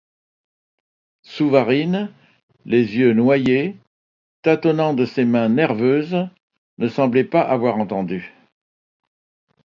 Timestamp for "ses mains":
5.05-5.47